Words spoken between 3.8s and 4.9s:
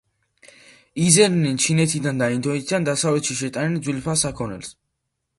ძვირფას საქონელს.